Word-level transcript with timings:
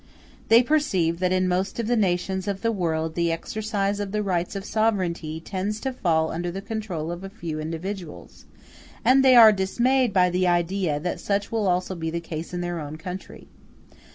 They 0.47 0.63
perceive 0.63 1.19
that 1.19 1.31
in 1.31 1.47
most 1.47 1.77
of 1.79 1.85
the 1.85 1.95
nations 1.95 2.47
of 2.47 2.61
the 2.63 2.71
world 2.71 3.13
the 3.13 3.31
exercise 3.31 3.99
of 3.99 4.11
the 4.11 4.23
rights 4.23 4.55
of 4.55 4.65
sovereignty 4.65 5.39
tends 5.39 5.79
to 5.81 5.93
fall 5.93 6.31
under 6.31 6.49
the 6.49 6.59
control 6.59 7.11
of 7.11 7.23
a 7.23 7.29
few 7.29 7.59
individuals, 7.59 8.45
and 9.05 9.23
they 9.23 9.35
are 9.35 9.51
dismayed 9.51 10.11
by 10.11 10.31
the 10.31 10.47
idea 10.47 10.99
that 10.99 11.19
such 11.19 11.51
will 11.51 11.67
also 11.67 11.93
be 11.93 12.09
the 12.09 12.19
case 12.19 12.51
in 12.51 12.61
their 12.61 12.79
own 12.79 12.97
country. 12.97 13.45